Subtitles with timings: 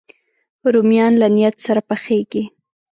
[0.73, 2.43] رومیان له نیت سره پخېږي